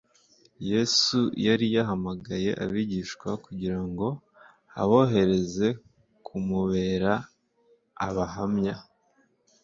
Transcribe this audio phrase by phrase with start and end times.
[0.71, 4.07] Yesu yari yahamaganye abigishwa kugira ngo
[4.81, 5.67] abohereze
[6.25, 7.11] kumubera
[8.07, 8.75] abahamya,